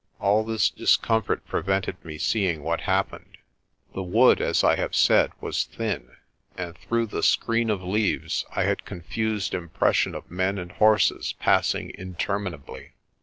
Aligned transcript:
All 0.19 0.43
this 0.43 0.71
discomfort 0.71 1.45
prevented 1.45 2.03
me 2.03 2.17
seeing 2.17 2.63
what 2.63 2.81
happened. 2.81 3.37
The 3.93 4.01
wood, 4.01 4.41
as 4.41 4.63
I 4.63 4.75
have 4.75 4.95
said, 4.95 5.31
was 5.39 5.65
thin, 5.65 6.13
and 6.57 6.75
through 6.75 7.05
the 7.05 7.21
screen 7.21 7.69
of 7.69 7.83
leaves 7.83 8.43
I 8.49 8.63
had 8.63 8.83
confused 8.83 9.53
impression 9.53 10.15
of 10.15 10.31
men 10.31 10.57
and 10.57 10.71
horses 10.71 11.33
passing 11.39 11.91
interminably. 11.93 12.93